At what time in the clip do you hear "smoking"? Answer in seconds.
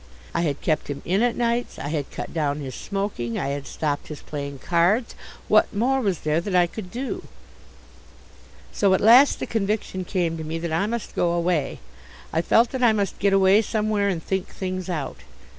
2.73-3.37